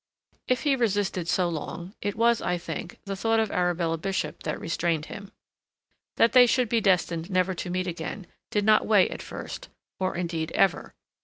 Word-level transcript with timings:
If 0.47 0.63
he 0.63 0.75
resisted 0.75 1.27
so 1.27 1.47
long, 1.47 1.93
it 2.01 2.15
was, 2.15 2.41
I 2.41 2.57
think, 2.57 2.97
the 3.05 3.15
thought 3.15 3.39
of 3.39 3.51
Arabella 3.51 3.99
Bishop 3.99 4.41
that 4.41 4.59
restrained 4.59 5.05
him. 5.05 5.31
That 6.17 6.31
they 6.31 6.47
should 6.47 6.69
be 6.69 6.81
destined 6.81 7.29
never 7.29 7.53
to 7.53 7.69
meet 7.69 7.85
again 7.85 8.25
did 8.49 8.65
not 8.65 8.87
weigh 8.87 9.09
at 9.11 9.21
first, 9.21 9.69
or, 9.99 10.17
indeed, 10.17 10.51
ever. 10.53 10.95